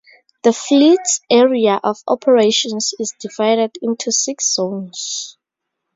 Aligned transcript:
The 0.41 0.51
fleet's 0.51 1.21
area 1.29 1.79
of 1.83 2.01
operations 2.07 2.91
is 2.97 3.13
divided 3.21 3.77
into 3.83 4.11
six 4.11 4.51
zones. 4.51 5.37